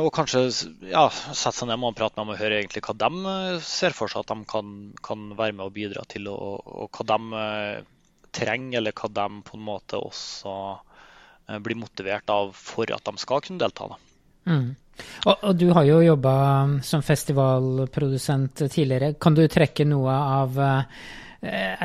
Og 0.00 0.08
kanskje 0.16 0.46
ja, 0.88 1.04
sette 1.12 1.58
seg 1.58 1.68
ned 1.68 1.84
og 1.84 1.98
prate 1.98 2.16
med 2.16 2.22
dem 2.22 2.32
og 2.32 2.40
høre 2.40 2.62
egentlig 2.62 2.86
hva 2.86 2.96
de 2.96 3.60
ser 3.68 3.92
for 3.92 4.08
seg 4.08 4.24
at 4.24 4.32
de 4.32 4.48
kan, 4.48 4.72
kan 5.04 5.28
være 5.36 5.58
med 5.58 5.66
og 5.66 5.76
bidra 5.76 6.06
til, 6.08 6.32
og, 6.32 6.64
og 6.64 6.96
hva 6.96 7.04
de 7.12 7.44
trenger, 8.34 8.80
eller 8.80 8.96
hva 8.96 9.12
de 9.20 9.44
på 9.44 9.58
en 9.58 9.68
måte 9.68 10.00
også 10.00 10.54
Eh, 10.93 10.93
blir 11.64 11.76
motivert 11.76 12.30
av 12.32 12.54
for 12.56 12.88
at 12.94 13.04
de 13.04 13.20
skal 13.20 13.42
kunne 13.44 13.60
delta. 13.60 13.90
Mm. 14.48 14.72
Og, 15.26 15.34
og, 15.34 15.52
du 15.58 15.68
har 15.74 15.84
jo 15.88 16.00
jobba 16.04 16.34
som 16.86 17.02
festivalprodusent 17.04 18.64
tidligere. 18.70 19.14
Kan 19.20 19.36
du 19.36 19.42
trekke 19.50 19.86
noe 19.88 20.14
av 20.14 20.58
eh, 20.62 21.04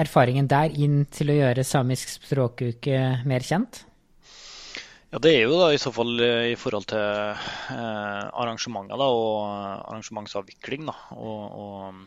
erfaringen 0.03 0.49
der 0.49 0.73
inn 0.75 1.03
til 1.11 1.33
å 1.33 1.37
gjøre 1.39 1.67
samisk 1.67 2.17
språkuke 2.19 2.99
mer 3.29 3.45
kjent? 3.45 3.83
Ja, 5.09 5.17
Det 5.17 5.31
er 5.33 5.47
jo 5.47 5.57
da 5.57 5.71
i 5.73 5.81
så 5.81 5.91
fall 5.93 6.19
eh, 6.21 6.51
i 6.51 6.57
forhold 6.59 6.85
til 6.91 7.01
eh, 7.01 8.25
arrangementer 8.29 8.99
da, 8.99 9.07
og 9.09 9.39
arrangementsavvikling. 9.89 10.85
Da, 10.91 10.95
og, 11.17 11.39
og 11.63 11.79
eh, 11.87 12.03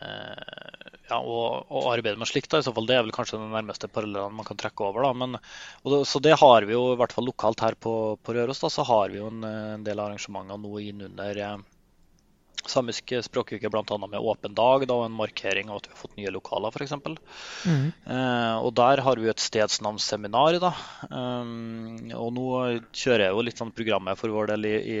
ja, 0.00 1.18
å, 1.18 1.38
og, 1.66 1.88
arbeide 1.92 2.20
med 2.20 2.30
slikt. 2.30 2.50
Da, 2.52 2.60
i 2.62 2.66
så 2.66 2.72
fall, 2.74 2.86
Det 2.88 2.96
er 2.96 3.04
vel 3.06 3.14
kanskje 3.14 3.40
den 3.40 3.52
nærmeste 3.54 3.90
parallellen 3.92 4.36
man 4.38 4.48
kan 4.48 4.60
trekke 4.60 4.86
over. 4.88 5.06
Da. 5.06 5.12
Men, 5.24 5.36
det, 5.84 6.02
så 6.08 6.22
det 6.24 6.38
har 6.40 6.68
vi 6.68 6.76
jo 6.76 6.92
i 6.92 6.98
hvert 7.00 7.14
fall 7.16 7.28
lokalt 7.28 7.64
her 7.64 7.76
på, 7.76 7.94
på 8.22 8.36
Røros. 8.36 8.62
Da, 8.62 8.72
så 8.72 8.86
har 8.88 9.12
vi 9.12 9.20
jo 9.20 9.28
en, 9.32 9.44
en 9.44 9.86
del 9.86 10.02
arrangementer 10.02 10.60
nå 10.62 10.72
innunder 10.82 11.42
eh, 11.42 11.56
samisk 12.70 13.12
språkuke, 13.26 13.70
bl.a. 13.70 13.98
med 14.06 14.20
åpen 14.20 14.54
dag 14.54 14.86
da, 14.86 14.96
og 14.96 15.06
en 15.06 15.16
markering 15.16 15.70
av 15.70 15.80
at 15.80 15.88
vi 15.88 15.94
har 15.94 16.00
fått 16.00 16.16
nye 16.18 16.32
lokaler, 16.34 16.74
f.eks. 16.74 16.94
Mm. 17.66 17.86
Eh, 18.06 18.56
og 18.62 18.70
der 18.78 19.02
har 19.06 19.20
vi 19.20 19.30
et 19.32 19.42
stedsnavnseminar. 19.42 20.58
Da. 20.62 20.72
Um, 21.10 21.96
og 22.18 22.30
nå 22.36 22.48
kjører 22.94 23.26
jeg 23.26 23.36
jo 23.36 23.46
litt 23.46 23.62
sånn 23.62 23.74
programmet 23.74 24.20
for 24.20 24.34
vår 24.34 24.52
del 24.52 24.68
i, 24.68 24.76
i, 24.96 25.00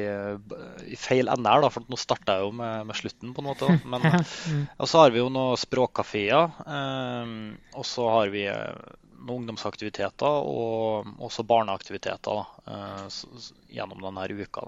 i 0.94 0.98
feil 0.98 1.30
NR, 1.32 1.66
da, 1.66 1.72
for 1.72 1.86
nå 1.88 2.00
starter 2.00 2.40
jeg 2.40 2.48
jo 2.48 2.56
med, 2.62 2.88
med, 2.88 2.98
slutten, 2.98 3.36
på 3.36 3.44
en 3.44 3.50
måte. 3.52 3.78
Men, 3.84 4.08
mm. 4.52 4.64
Og 4.78 4.90
så 4.90 5.04
har 5.04 5.14
vi 5.14 5.22
jo 5.22 5.30
noen 5.32 5.60
språkkafeer, 5.60 6.58
um, 6.66 7.38
og 7.76 7.88
så 7.88 8.10
har 8.16 8.34
vi 8.34 8.48
noen 8.48 9.11
ungdomsaktiviteter 9.30 10.46
og 10.48 11.22
også 11.22 11.44
barneaktiviteter 11.46 12.40
da, 12.40 12.44
uh, 12.66 13.46
gjennom 13.72 14.02
denne 14.02 14.26
uka. 14.42 14.66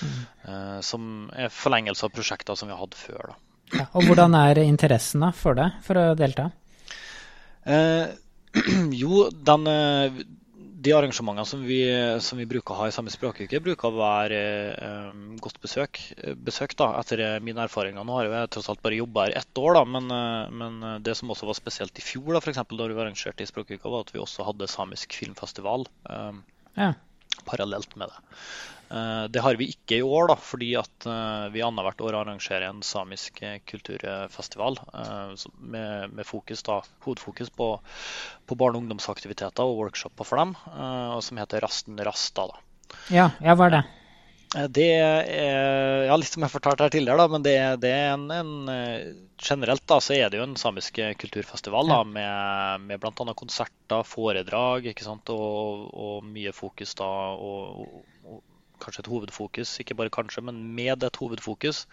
Mm. 0.00 0.20
Uh, 0.44 0.78
som 0.84 1.08
er 1.32 1.52
forlengelse 1.52 2.06
av 2.06 2.14
prosjekter 2.14 2.58
som 2.58 2.70
vi 2.70 2.76
har 2.76 2.82
hatt 2.84 2.98
før. 2.98 3.34
Ja, 3.74 3.88
og 3.96 4.06
hvordan 4.06 4.36
er 4.38 4.60
interessen 4.62 5.24
da, 5.24 5.32
for 5.34 5.56
det, 5.58 5.70
for 5.86 5.98
å 5.98 6.14
delta? 6.18 6.50
Eh, 7.64 8.12
jo, 9.02 9.28
den 9.32 9.64
de 10.84 10.92
arrangementene 10.92 11.46
som 11.48 11.62
vi, 11.64 11.78
som 12.20 12.38
vi, 12.40 12.46
bruker 12.48 12.74
å 12.74 12.82
ha 12.82 12.88
i 12.90 12.94
samme 12.94 13.12
språkuke, 13.12 13.60
bruker 13.64 13.88
å 13.88 13.96
være 13.96 14.40
eh, 14.74 15.22
godt 15.42 15.60
besøk, 15.62 16.00
besøkt, 16.44 16.76
da, 16.80 16.90
etter 17.00 17.22
mine 17.44 17.64
erfaringer. 17.64 18.04
Nå 18.04 18.18
har 18.18 18.28
jeg 18.28 18.52
tross 18.54 18.68
alt 18.72 18.82
bare 18.84 18.98
jobba 19.00 19.26
her 19.26 19.38
ett 19.40 19.60
år, 19.60 19.78
da, 19.78 19.84
men, 19.96 20.12
eh, 20.12 20.52
men, 20.60 20.78
det 21.06 21.16
som 21.18 21.32
også 21.32 21.48
var 21.48 21.58
spesielt 21.58 22.00
i 22.00 22.04
fjor, 22.04 22.34
da, 22.34 22.42
for 22.44 22.52
eksempel, 22.52 22.80
da 22.80 22.90
vi 22.90 23.00
arrangerte 23.00 23.46
i 23.46 23.48
språkuka, 23.48 23.88
var 23.88 24.04
at 24.04 24.14
vi 24.14 24.22
også 24.22 24.46
hadde 24.50 24.70
samisk 24.70 25.16
filmfestival 25.16 25.88
eh, 26.10 26.40
ja. 26.80 26.92
parallelt 27.48 27.96
med 28.00 28.12
det. 28.12 28.38
Eh, 28.90 29.24
det 29.28 29.40
har 29.40 29.56
vi 29.56 29.70
ikke 29.72 29.98
i 29.98 30.04
år, 30.04 30.28
da, 30.30 30.36
fordi 30.40 30.74
at 30.78 31.08
eh, 31.08 31.46
vi 31.54 31.64
annethvert 31.64 32.04
år 32.04 32.18
arrangerer 32.20 32.68
en 32.68 32.82
samisk 32.84 33.40
eh, 33.42 33.58
kulturfestival 33.68 34.78
med, 35.58 36.12
med 36.12 36.28
fokus, 36.28 36.62
da, 36.66 36.80
hovedfokus 37.06 37.50
på, 37.50 37.70
på 38.46 38.58
barne- 38.60 38.78
og 38.78 38.84
ungdomsaktiviteter 38.84 39.64
og 39.64 39.80
workshoper 39.82 40.28
for 40.28 40.40
dem, 40.40 40.54
som 41.24 41.40
heter 41.40 41.64
Rasten 41.64 42.00
Rasta. 42.04 42.48
Da. 42.50 42.64
Ja, 43.12 43.28
ja, 43.42 43.56
hva 43.56 43.68
er 43.68 43.78
det? 43.78 43.84
Det 44.70 44.86
er 44.94 46.04
ja, 46.06 46.14
litt 46.14 46.30
som 46.30 46.44
jeg 46.44 46.52
fortalte 46.52 46.86
her 46.86 46.92
tidligere, 46.94 47.24
da, 47.24 47.32
men 47.32 47.42
det, 47.42 47.54
det 47.82 47.90
er 47.90 48.12
en, 48.12 48.28
en, 48.30 49.22
Generelt 49.44 49.82
da, 49.90 49.96
så 49.98 50.14
er 50.14 50.30
det 50.30 50.38
jo 50.38 50.44
en 50.46 50.54
samisk 50.56 51.00
kulturfestival 51.18 51.90
da, 51.90 51.96
med, 52.06 52.84
med 52.86 53.02
bl.a. 53.02 53.34
konserter, 53.34 54.06
foredrag 54.06 54.86
ikke 54.92 55.06
sant, 55.06 55.32
og, 55.34 55.88
og 55.90 56.28
mye 56.28 56.54
fokus 56.54 56.94
da, 57.00 57.08
og, 57.34 57.82
og 57.82 58.13
kanskje 58.84 59.04
et 59.04 59.10
hovedfokus, 59.12 59.72
ikke 59.82 59.96
bare 59.98 60.12
kanskje, 60.12 60.44
men 60.44 60.60
med 60.76 61.04
et 61.06 61.18
hovedfokus 61.20 61.84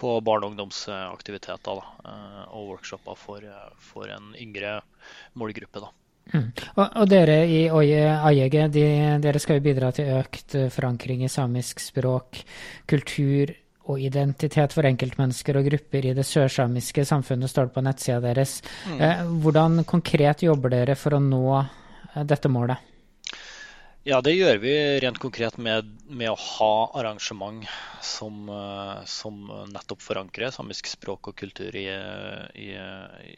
på 0.00 0.16
barne- 0.24 0.46
og 0.46 0.54
ungdomsaktiviteter 0.54 1.60
da, 1.66 1.76
eh, 2.06 2.42
og 2.48 2.72
workshoper 2.72 3.18
for, 3.18 3.44
for, 3.78 4.08
en 4.10 4.34
yngre 4.40 4.80
målgruppe. 5.34 5.84
da. 5.84 5.92
Mm. 6.32 6.48
Og, 6.74 6.86
og, 6.86 7.04
dere 7.08 7.36
i 7.46 7.60
Aiege, 7.70 8.66
de, 8.74 8.86
dere 9.22 9.38
skal 9.38 9.60
jo 9.60 9.66
bidra 9.68 9.92
til 9.94 10.10
økt 10.16 10.56
forankring 10.74 11.22
i 11.22 11.30
samisk 11.30 11.80
språk, 11.84 12.40
kultur 12.90 13.52
og 13.86 14.02
identitet 14.02 14.74
for 14.74 14.88
enkeltmennesker 14.88 15.60
og 15.60 15.68
grupper 15.68 16.08
i 16.08 16.16
det 16.16 16.26
sørsamiske 16.26 17.04
samfunnet, 17.06 17.50
står 17.50 17.68
det 17.68 17.76
på 17.76 17.84
nettsida 17.86 18.18
deres. 18.24 18.58
Mm. 18.90 18.98
Eh, 18.98 19.24
hvordan 19.44 19.84
konkret 19.86 20.42
jobber 20.42 20.74
dere 20.74 20.98
for 20.98 21.14
å 21.14 21.22
nå 21.22 21.62
dette 22.26 22.50
målet? 22.50 22.95
Ja, 24.06 24.20
det 24.22 24.36
gjør 24.36 24.60
vi 24.62 24.72
rent 25.02 25.18
konkret 25.18 25.56
med, 25.58 25.88
med 26.06 26.30
å 26.30 26.38
ha 26.38 26.74
arrangement 27.00 27.64
som, 28.06 28.44
eh, 28.46 29.00
som, 29.10 29.40
nettopp 29.72 30.04
forankrer 30.04 30.52
samisk 30.54 30.86
språk 30.92 31.32
og 31.32 31.34
kultur 31.40 31.74
i, 31.74 31.88
i, 32.54 32.68
i 32.70 33.32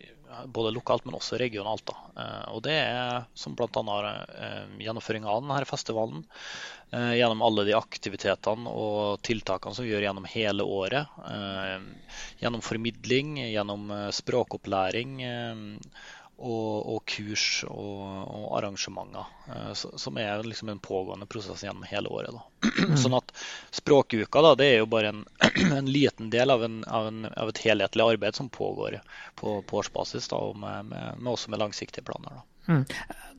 både 0.45 0.75
lokalt, 0.77 1.07
men 1.09 1.17
også 1.17 1.39
regionalt. 1.41 1.89
Da. 1.89 1.97
Eh, 2.21 2.45
og 2.53 2.61
det 2.67 2.77
er 2.83 3.25
som 3.33 3.57
bl.a. 3.57 4.13
Eh, 4.13 4.77
gjennomføring 4.85 5.25
av 5.25 5.41
denne 5.41 5.65
festivalen. 5.73 6.27
Gjennom 6.89 7.43
alle 7.45 7.67
de 7.69 7.75
aktivitetene 7.77 8.71
og 8.73 9.19
tiltakene 9.21 9.77
som 9.77 9.85
vi 9.85 9.91
gjør 9.91 10.07
gjennom 10.07 10.25
hele 10.33 10.65
året. 10.65 11.19
Gjennom 12.41 12.63
formidling, 12.65 13.35
gjennom 13.53 13.91
språkopplæring 14.17 15.19
og, 16.39 16.95
og 16.95 17.03
kurs 17.11 17.65
og, 17.67 18.03
og 18.25 18.51
arrangementer. 18.59 19.27
Eh, 19.49 19.73
som 19.75 20.19
er 20.19 20.43
liksom 20.47 20.69
en 20.69 20.79
pågående 20.79 21.27
prosess 21.27 21.65
gjennom 21.65 21.87
hele 21.89 22.09
året. 22.09 22.35
Da. 22.35 22.97
Sånn 23.03 23.17
at 23.19 23.33
Språkuka 23.75 24.43
da, 24.45 24.55
det 24.59 24.69
er 24.73 24.79
jo 24.83 24.91
bare 24.91 25.13
en, 25.15 25.25
en 25.79 25.91
liten 25.91 26.31
del 26.31 26.55
av, 26.55 26.65
en, 26.65 26.85
av, 26.87 27.09
en, 27.11 27.25
av, 27.33 27.51
et 27.51 27.63
helhetlig 27.67 28.07
arbeid 28.07 28.39
som 28.39 28.51
pågår 28.53 29.01
på, 29.41 29.59
på 29.63 29.83
årsbasis, 29.83 30.31
da, 30.31 30.39
og 30.39 30.61
med, 30.63 30.93
med, 30.93 31.19
med, 31.19 31.33
også 31.35 31.51
med 31.55 31.63
langsiktige 31.65 32.07
planer. 32.07 32.41
Mm. 32.69 32.85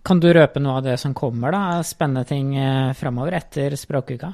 Kan 0.03 0.20
du 0.20 0.32
røpe 0.34 0.62
noe 0.62 0.79
av 0.79 0.86
det 0.89 0.98
som 1.00 1.15
kommer? 1.15 1.56
da, 1.56 1.63
Spennende 1.88 2.27
ting 2.27 2.56
eh, 2.60 2.91
framover 2.98 3.39
etter 3.39 3.75
Språkuka? 3.79 4.34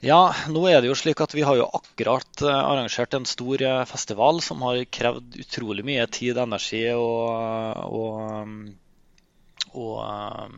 Ja, 0.00 0.30
nå 0.48 0.62
er 0.64 0.80
det 0.80 0.88
jo 0.88 0.96
slik 0.96 1.20
at 1.20 1.34
vi 1.36 1.42
har 1.44 1.58
jo 1.58 1.66
akkurat 1.76 2.40
eh, 2.40 2.48
arrangert 2.48 3.12
en 3.16 3.26
stor 3.28 3.60
eh, 3.60 3.82
festival 3.84 4.38
som 4.40 4.62
har 4.64 4.78
krevd 4.88 5.36
utrolig 5.42 5.84
mye 5.84 6.06
tid, 6.08 6.38
energi 6.40 6.86
og, 6.94 7.26
og, 7.84 8.54
og, 9.76 10.54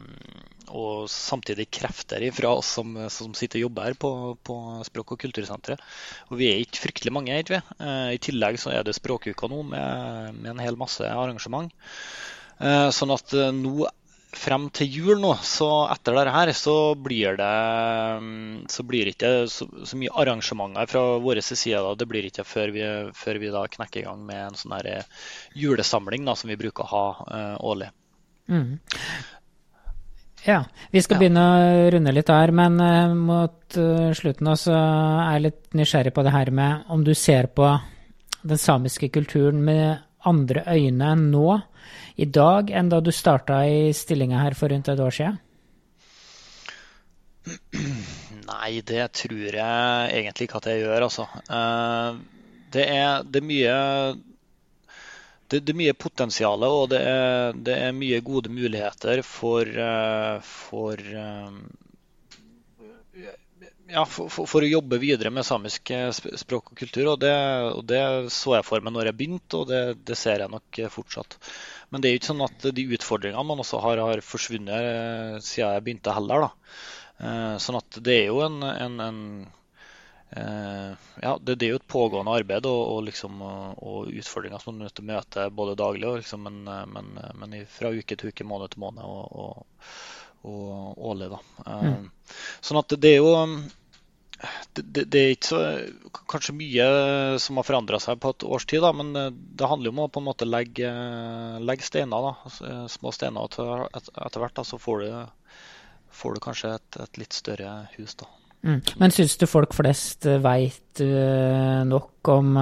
og, 0.71 1.09
samtidig 1.11 1.67
krefter 1.75 2.23
fra 2.37 2.53
oss 2.61 2.71
som, 2.79 2.95
som, 3.11 3.35
sitter 3.35 3.59
og 3.59 3.67
jobber 3.67 3.89
her 3.89 3.99
på, 3.99 4.13
på 4.47 4.59
Språk- 4.87 5.17
og 5.17 5.25
kultursenteret. 5.25 5.83
Og 6.31 6.39
vi 6.39 6.53
er 6.53 6.63
ikke 6.63 6.85
fryktelig 6.85 7.15
mange, 7.19 7.41
ikke 7.43 7.59
vi. 7.59 7.91
I 8.15 8.23
tillegg 8.23 8.61
så 8.63 8.71
er 8.77 8.87
det 8.87 8.95
Språkuka 8.95 9.51
nå 9.51 9.65
med, 9.75 10.39
med 10.39 10.53
en 10.55 10.63
hel 10.63 10.79
masse 10.79 11.03
arrangement. 11.03 11.75
Sånn 12.63 13.11
at 13.11 13.35
nå 13.59 13.91
frem 14.33 14.69
til 14.73 14.89
jul 14.89 15.21
nå, 15.21 15.35
så 15.45 15.69
etter 15.93 16.17
dette 16.17 16.33
her, 16.35 16.53
så 16.57 16.77
blir 16.97 17.37
det 17.37 17.53
så 18.73 18.85
blir 18.89 19.11
ikke 19.11 19.33
så, 19.53 19.67
så 19.87 19.99
mye 20.01 20.13
arrangementer 20.23 20.89
fra 20.91 21.03
vår 21.23 21.43
side. 21.45 21.77
Da. 21.77 21.93
Det 21.99 22.09
blir 22.09 22.29
ikke 22.29 22.47
før 22.49 22.73
vi, 22.75 22.87
før 23.17 23.41
vi 23.43 23.53
da 23.53 23.67
knekker 23.77 24.03
i 24.03 24.07
gang 24.07 24.25
med 24.27 24.47
en 24.49 24.59
sånn 24.59 24.75
her 24.79 24.89
eh, 24.95 25.29
julesamling 25.59 26.25
da, 26.29 26.37
som 26.39 26.53
vi 26.53 26.59
bruker 26.61 26.87
å 26.87 26.93
ha 26.93 27.07
uh, 27.23 27.57
årlig. 27.73 27.91
Mm. 28.49 28.79
Ja, 30.43 30.63
vi 30.91 31.03
skal 31.05 31.17
ja. 31.17 31.21
begynne 31.21 31.43
å 31.47 31.91
runde 31.95 32.15
litt 32.17 32.33
her, 32.33 32.55
men 32.57 32.81
uh, 32.83 33.15
mot 33.15 33.77
uh, 33.79 34.11
slutten 34.17 34.49
så 34.59 34.75
er 34.75 35.37
jeg 35.37 35.45
litt 35.49 35.77
nysgjerrig 35.79 36.15
på 36.17 36.25
det 36.27 36.35
her 36.35 36.51
med 36.55 36.89
om 36.93 37.05
du 37.07 37.13
ser 37.15 37.53
på 37.53 37.69
den 38.43 38.59
samiske 38.59 39.13
kulturen 39.15 39.61
med 39.63 40.01
andre 40.27 40.65
øyne 40.73 41.13
nå 41.19 41.61
i 42.17 42.27
dag 42.29 42.71
enn 42.71 42.91
da 42.93 43.01
du 43.01 43.13
starta 43.15 43.63
i 43.69 43.93
stillinga 43.97 44.43
her 44.43 44.57
for 44.59 44.73
rundt 44.73 44.91
et 44.93 45.01
år 45.01 45.17
siden? 45.19 45.41
Nei, 48.53 48.81
det 48.87 49.07
tror 49.19 49.57
jeg 49.59 50.13
egentlig 50.19 50.49
ikke 50.49 50.61
at 50.61 50.69
jeg 50.71 50.85
gjør, 50.85 51.07
altså. 51.09 51.27
Eh, 51.59 52.21
det 52.73 52.85
er, 52.89 53.25
det 53.27 53.43
er 53.43 53.49
mye 53.49 53.79
det, 55.53 55.61
det, 55.61 55.73
er 55.75 55.79
mye 55.83 55.95
potensial 55.99 56.65
og 56.65 56.87
det 56.95 57.01
er, 57.05 57.53
det 57.53 57.75
er, 57.77 57.97
mye 57.97 58.23
gode 58.25 58.53
muligheter 58.53 59.21
for, 59.27 59.69
eh, 59.69 60.39
for 60.47 60.97
eh, 60.97 61.59
ja, 63.93 64.03
for, 64.09 64.31
for, 64.33 64.49
for, 64.49 64.65
å 64.65 64.71
jobbe 64.71 64.99
videre 65.03 65.31
med 65.35 65.47
samisk 65.47 65.93
språk 66.41 66.73
og 66.73 66.79
kultur. 66.79 67.13
Og 67.15 67.21
det, 67.21 67.35
og 67.77 67.85
det 67.89 68.03
så 68.33 68.57
jeg 68.57 68.67
for 68.67 68.85
meg 68.85 68.97
når 68.97 69.11
jeg 69.11 69.19
begynte, 69.21 69.61
og 69.61 69.69
det, 69.71 69.83
det, 70.09 70.17
ser 70.19 70.43
jeg 70.45 70.53
nok 70.53 70.83
fortsatt. 70.95 71.39
Men 71.93 72.01
det 72.01 72.09
er 72.09 72.15
jo 72.15 72.23
ikke 72.23 72.31
sånn 72.31 72.47
at 72.47 72.69
de 72.73 72.89
utfordringene 72.97 73.45
man 73.45 73.61
også 73.61 73.81
har, 73.85 74.01
har 74.01 74.25
forsvunnet 74.25 74.87
eh, 74.93 75.35
siden 75.45 75.75
jeg 75.77 75.85
begynte 75.85 76.15
heller. 76.17 76.47
da. 76.47 76.79
Eh, 77.23 77.57
sånn 77.61 77.77
at 77.83 77.99
det 78.01 78.15
er 78.23 78.31
jo 78.31 78.39
en, 78.47 78.63
en, 78.65 78.95
en 79.07 79.19
eh, 80.41 81.11
ja, 81.21 81.35
det, 81.37 81.59
det, 81.59 81.67
er 81.67 81.75
jo 81.75 81.83
et 81.83 81.93
pågående 81.93 82.33
arbeid 82.41 82.69
og, 82.71 82.81
og, 82.95 83.03
liksom, 83.11 83.45
og 83.45 84.09
utfordringer 84.09 84.65
som 84.65 84.73
man 84.73 84.87
nødt 84.87 84.97
til 84.97 85.05
å 85.05 85.11
møte 85.13 85.47
både 85.53 85.77
daglig 85.83 86.09
og 86.09 86.19
liksom, 86.23 86.49
men, 86.49 86.65
men, 86.97 87.13
men, 87.43 87.61
fra 87.69 87.93
uke 87.93 88.17
til 88.17 88.33
uke, 88.33 88.49
måned 88.49 88.73
til 88.73 88.87
måned 88.87 89.05
og, 89.05 89.61
og 90.49 91.05
årlig. 91.13 91.29
da. 91.37 91.43
Mm. 91.69 92.09
Sånn 92.65 92.81
at 92.81 92.97
det 93.05 93.13
er 93.13 93.21
jo 93.21 93.37
det, 94.75 95.05
det, 95.05 95.21
er 95.21 95.35
ikke 95.35 95.49
så, 95.49 95.61
kanskje 96.31 96.55
mye 96.57 96.87
som 97.43 97.59
har 97.61 97.67
forandra 97.67 98.01
seg 98.03 98.21
på 98.23 98.33
et 98.33 98.47
års 98.47 98.67
tid, 98.69 98.83
da, 98.85 98.93
men 98.97 99.13
eh, 99.19 99.31
det 99.31 99.69
handler 99.71 99.91
jo 99.91 99.95
om 99.95 100.03
å 100.05 100.11
på 100.13 100.23
en 100.23 100.29
måte 100.29 100.49
legge, 100.49 100.91
legge 101.63 101.87
steiner. 101.87 102.29
Da, 102.29 102.33
altså, 102.49 102.67
eh, 102.69 102.85
små 102.93 103.15
steiner. 103.15 103.47
Etter, 103.47 103.87
etter 104.27 104.45
hvert 104.45 104.59
da, 104.59 104.67
så 104.67 104.81
får 104.83 105.05
du, 105.05 105.61
får 106.23 106.37
du 106.37 106.43
kanskje 106.49 106.75
et, 106.79 107.01
et, 107.07 107.23
litt 107.23 107.39
større 107.39 107.77
hus. 107.97 108.17
da. 108.23 108.31
Mm. 108.63 108.81
Men 109.03 109.15
syns 109.15 109.39
du 109.41 109.47
folk 109.51 109.75
flest 109.75 110.29
veit 110.43 111.01
nok 111.03 112.31
om 112.31 112.53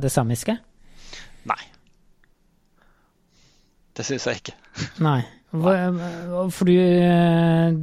det 0.00 0.08
samiske? 0.08 0.54
Nei. 1.48 1.60
Det 3.92 4.06
syns 4.08 4.24
jeg 4.30 4.40
ikke. 4.40 4.56
Nei. 5.04 5.20
For 5.48 6.68
du, 6.68 6.74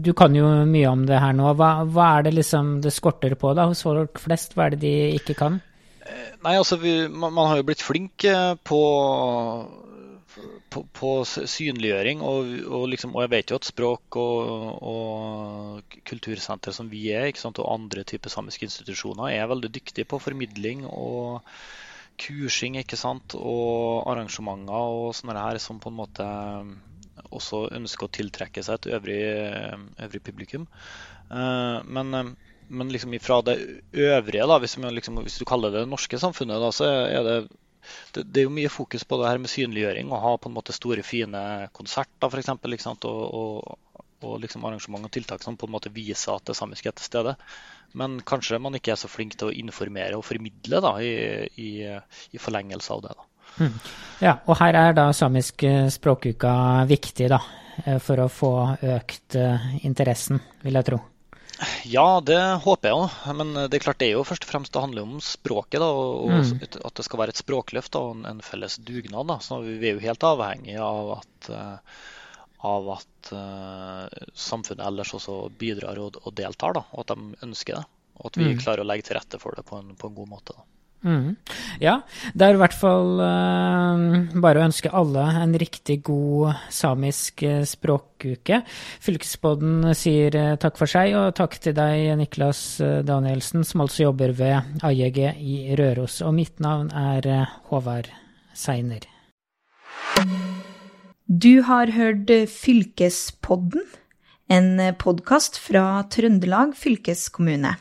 du, 0.06 0.12
kan 0.14 0.36
jo 0.38 0.50
mye 0.70 0.90
om 0.92 1.06
det 1.10 1.18
her 1.18 1.34
nå. 1.34 1.50
Hva, 1.58 1.70
hva, 1.90 2.10
er 2.18 2.28
det 2.28 2.36
liksom 2.38 2.76
det 2.86 2.94
skorter 2.94 3.34
på 3.42 3.56
da 3.58 3.66
hos 3.72 3.82
folk 3.86 4.22
flest? 4.22 4.54
Hva 4.54 4.68
er 4.68 4.76
det 4.76 4.84
de 4.84 4.94
ikke 5.18 5.38
kan? 5.40 5.58
Eh, 6.06 6.36
nei, 6.46 6.54
altså 6.60 6.78
vi, 6.78 6.94
man, 7.10 7.34
man, 7.34 7.50
har 7.50 7.62
jo 7.62 7.66
blitt 7.66 7.82
flink 7.82 8.28
eh, 8.30 8.54
på, 8.62 8.82
på, 10.70 10.86
på 10.94 11.16
synliggjøring. 11.26 12.22
Og, 12.22 12.54
og, 12.70 12.86
liksom, 12.94 13.16
og, 13.18 13.26
jeg 13.26 13.34
vet 13.34 13.56
jo 13.56 13.58
at 13.58 13.72
språk 13.72 14.20
og, 14.22 14.54
og 14.94 15.98
kultursenter 16.06 16.76
som 16.76 16.94
vi 16.94 17.08
er, 17.18 17.32
sant, 17.40 17.58
og 17.64 17.74
andre 17.74 18.06
typer 18.06 18.30
samiske 18.30 18.70
institusjoner, 18.70 19.34
er 19.34 19.50
veldig 19.50 19.74
dyktige 19.74 20.06
på 20.12 20.22
formidling 20.22 20.86
og 20.86 21.42
kursing 22.22 22.78
ikke 22.80 22.96
sant, 23.00 23.34
og 23.36 24.06
arrangementer 24.08 24.94
og 25.00 25.16
sånne 25.18 25.42
her 25.42 25.58
som 25.60 25.82
på 25.84 25.92
en 25.92 25.98
måte 25.98 26.28
også 27.36 27.66
ønsker 27.76 28.08
å 28.08 28.14
tiltrekke 28.14 28.64
seg 28.66 28.80
et 28.80 28.90
øvrig, 28.98 29.20
øvrig 30.08 30.22
publikum. 30.24 30.68
Eh, 31.32 31.78
men, 31.84 32.14
eh, 32.14 32.32
men 32.68 32.92
liksom 32.92 33.14
fra 33.22 33.42
det 33.42 33.58
øvrige, 33.94 34.48
da, 34.48 34.60
hvis, 34.60 34.78
liksom, 34.78 35.22
hvis, 35.24 35.38
du 35.40 35.46
kaller 35.46 35.72
det 35.72 35.86
det 35.86 35.92
norske 35.92 36.20
samfunnet, 36.20 36.62
da, 36.62 36.72
så 36.74 36.90
er 36.90 37.24
det, 37.28 37.38
det, 38.14 38.24
det, 38.24 38.42
er 38.42 38.48
jo 38.48 38.56
mye 38.58 38.74
fokus 38.74 39.04
på 39.04 39.20
det 39.22 39.30
her 39.30 39.42
med 39.42 39.52
synliggjøring. 39.54 40.10
Å 40.10 40.22
ha 40.24 40.36
på 40.38 40.50
en 40.50 40.58
måte 40.58 40.76
store, 40.76 41.06
fine 41.06 41.70
konserter 41.76 42.32
f.eks. 42.32 42.88
Og, 43.06 43.06
og, 43.06 44.02
og 44.26 44.40
liksom 44.42 44.66
arrangement 44.66 45.06
og 45.06 45.14
tiltak 45.14 45.44
som 45.46 45.58
på 45.58 45.70
en 45.70 45.76
måte 45.76 45.94
viser 45.94 46.34
at 46.34 46.48
det 46.50 46.58
samiske 46.58 46.90
er 46.90 46.98
til 46.98 47.10
stede. 47.12 47.36
Men 47.96 48.18
kanskje 48.26 48.60
man 48.60 48.76
ikke 48.76 48.96
er 48.96 49.00
så 49.00 49.12
flink 49.12 49.38
til 49.38 49.52
å 49.52 49.56
informere 49.56 50.18
og 50.18 50.26
formidle 50.26 50.82
da, 50.84 50.98
i, 51.00 51.46
i, 51.62 51.72
i 52.34 52.42
forlengelse 52.42 52.98
av 52.98 53.06
det. 53.06 53.14
da. 53.16 53.30
Mm. 53.60 53.78
Ja, 54.24 54.38
og 54.48 54.58
her 54.62 54.78
er 54.80 54.96
da 54.96 55.10
samisk 55.16 55.66
eh, 55.68 55.88
språkuka 55.92 56.54
viktig, 56.88 57.28
da, 57.32 57.42
eh, 57.84 57.98
for 58.04 58.24
å 58.24 58.32
få 58.32 58.54
økt 58.96 59.36
eh, 59.40 59.68
interessen, 59.88 60.40
vil 60.64 60.80
jeg 60.80 60.90
tro. 60.92 61.02
Ja, 61.88 62.20
det 62.20 62.40
håper 62.66 62.90
jeg 62.90 63.00
òg. 63.00 63.20
Men 63.40 63.54
det 63.72 63.78
er 63.78 63.84
klart 63.86 64.02
det 64.02 64.10
er 64.10 64.18
jo 64.18 64.26
først 64.28 64.44
og 64.44 64.50
fremst 64.50 64.74
det 64.76 64.82
handler 64.84 65.06
om 65.06 65.22
språket. 65.24 65.80
Da, 65.80 65.88
og 65.88 66.34
mm. 66.34 66.66
At 66.84 67.00
det 67.00 67.06
skal 67.08 67.22
være 67.22 67.32
et 67.32 67.40
språkløft 67.40 67.96
og 67.96 68.26
en 68.28 68.42
felles 68.44 68.76
dugnad. 68.84 69.30
Da. 69.32 69.38
Så 69.40 69.62
vi 69.64 69.78
er 69.80 69.96
jo 69.96 70.04
helt 70.04 70.26
avhengig 70.28 70.76
av 70.84 71.14
at, 71.14 71.50
av 72.60 72.92
at 72.98 73.32
samfunnet 74.36 74.84
ellers 74.84 75.16
også 75.16 75.38
bidrar 75.56 76.04
og, 76.04 76.20
og 76.26 76.36
deltar. 76.36 76.76
Da, 76.76 76.84
og 76.92 77.06
at 77.06 77.16
de 77.16 77.48
ønsker 77.48 77.80
det. 77.80 77.86
Og 78.20 78.34
at 78.34 78.42
vi 78.42 78.52
mm. 78.52 78.60
klarer 78.60 78.84
å 78.84 78.90
legge 78.92 79.08
til 79.08 79.16
rette 79.22 79.40
for 79.40 79.56
det 79.56 79.64
på 79.72 79.80
en, 79.80 79.96
på 79.96 80.12
en 80.12 80.20
god 80.20 80.34
måte. 80.36 80.60
Da. 80.60 80.68
Mm. 81.06 81.36
Ja, 81.78 82.00
det 82.34 82.48
er 82.48 82.56
i 82.56 82.60
hvert 82.60 82.74
fall 82.74 83.20
uh, 83.22 84.40
bare 84.42 84.62
å 84.62 84.66
ønske 84.66 84.90
alle 84.90 85.26
en 85.44 85.54
riktig 85.62 86.00
god 86.08 86.56
samisk 86.74 87.44
uh, 87.46 87.62
språkuke. 87.68 88.64
Fylkesbåten 89.06 89.92
sier 89.98 90.34
uh, 90.40 90.56
takk 90.62 90.80
for 90.82 90.90
seg, 90.90 91.14
og 91.20 91.36
takk 91.38 91.60
til 91.62 91.78
deg, 91.78 92.08
Niklas 92.18 92.64
Danielsen, 93.06 93.68
som 93.68 93.86
altså 93.86 94.08
jobber 94.08 94.34
ved 94.34 94.82
AJG 94.82 95.22
i 95.38 95.60
Røros. 95.78 96.24
Og 96.26 96.34
mitt 96.40 96.58
navn 96.64 96.90
er 96.90 97.30
Håvard 97.70 98.10
Seiner. 98.58 99.06
Du 101.30 101.62
har 101.70 101.94
hørt 101.94 102.34
Fylkespodden, 102.50 103.86
en 104.50 104.78
podkast 105.02 105.58
fra 105.62 106.02
Trøndelag 106.10 106.74
fylkeskommune. 106.78 107.78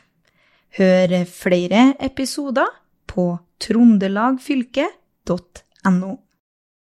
Hør 0.76 1.20
flere 1.28 1.92
episoder 2.02 2.68
på 3.14 3.38
trondelagfylket.no. 3.66 6.18